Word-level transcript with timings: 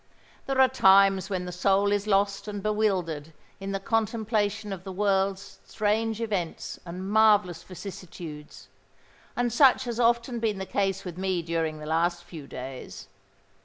There 0.47 0.59
are 0.59 0.67
times 0.67 1.29
when 1.29 1.45
the 1.45 1.51
soul 1.51 1.91
is 1.91 2.07
lost 2.07 2.47
and 2.47 2.63
bewildered 2.63 3.33
in 3.59 3.71
the 3.71 3.79
contemplation 3.79 4.73
of 4.73 4.83
the 4.83 4.91
world's 4.91 5.59
strange 5.63 6.19
events 6.21 6.79
and 6.87 7.07
marvellous 7.07 7.61
vicissitudes; 7.61 8.67
and 9.35 9.53
such 9.53 9.83
has 9.83 9.99
often 9.99 10.39
been 10.39 10.57
the 10.57 10.65
case 10.65 11.05
with 11.05 11.19
me 11.19 11.43
during 11.43 11.77
the 11.77 11.85
last 11.85 12.23
few 12.23 12.47
days. 12.47 13.09